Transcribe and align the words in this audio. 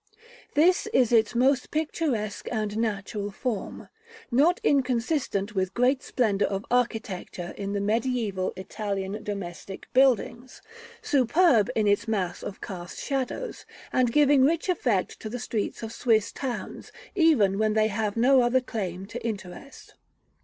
This 0.55 0.87
is 0.93 1.11
its 1.11 1.35
most 1.35 1.69
picturesque 1.69 2.47
and 2.51 2.75
natural 2.75 3.29
form; 3.29 3.87
not 4.31 4.59
inconsistent 4.63 5.53
with 5.53 5.75
great 5.75 6.01
splendor 6.01 6.47
of 6.47 6.65
architecture 6.71 7.53
in 7.55 7.73
the 7.73 7.79
mediæval 7.81 8.51
Italian 8.57 9.23
domestic 9.23 9.85
buildings, 9.93 10.59
superb 11.03 11.69
in 11.75 11.85
its 11.85 12.07
mass 12.07 12.41
of 12.41 12.61
cast 12.61 12.97
shadow, 12.97 13.51
and 13.93 14.11
giving 14.11 14.43
rich 14.43 14.69
effect 14.69 15.19
to 15.19 15.29
the 15.29 15.37
streets 15.37 15.83
of 15.83 15.93
Swiss 15.93 16.31
towns, 16.31 16.91
even 17.13 17.59
when 17.59 17.73
they 17.75 17.89
have 17.89 18.17
no 18.17 18.41
other 18.41 18.59
claim 18.59 19.05
to 19.05 19.23
interest. 19.23 19.93